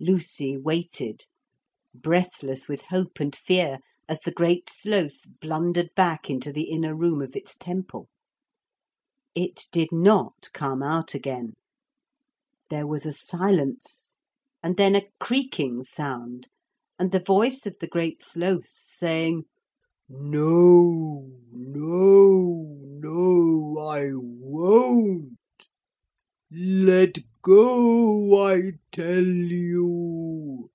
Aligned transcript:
Lucy 0.00 0.56
waited, 0.56 1.24
breathless 1.92 2.68
with 2.68 2.82
hope 2.82 3.18
and 3.18 3.34
fear, 3.34 3.80
as 4.08 4.20
the 4.20 4.30
Great 4.30 4.70
Sloth 4.70 5.22
blundered 5.40 5.90
back 5.96 6.30
into 6.30 6.52
the 6.52 6.70
inner 6.70 6.94
room 6.94 7.20
of 7.20 7.34
its 7.34 7.56
temple. 7.56 8.08
It 9.34 9.66
did 9.72 9.90
not 9.90 10.50
come 10.52 10.84
out 10.84 11.14
again. 11.16 11.54
There 12.70 12.86
was 12.86 13.06
a 13.06 13.12
silence, 13.12 14.16
and 14.62 14.76
then 14.76 14.94
a 14.94 15.08
creaking 15.18 15.82
sound 15.82 16.46
and 16.96 17.10
the 17.10 17.18
voice 17.18 17.66
of 17.66 17.76
the 17.80 17.88
Great 17.88 18.22
Sloth 18.22 18.70
saying: 18.70 19.46
'No, 20.08 21.28
no, 21.50 22.66
no, 22.78 23.78
I 23.80 24.10
won't. 24.12 25.32
Let 26.50 27.18
go, 27.42 28.42
I 28.42 28.72
tell 28.90 29.24
you.' 29.24 30.70